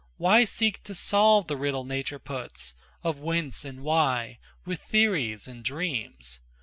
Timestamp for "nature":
1.83-2.17